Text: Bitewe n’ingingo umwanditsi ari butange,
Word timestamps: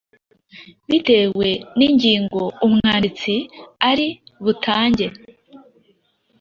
Bitewe 0.89 1.49
n’ingingo 1.77 2.41
umwanditsi 2.65 3.33
ari 3.89 4.07
butange, 4.43 5.07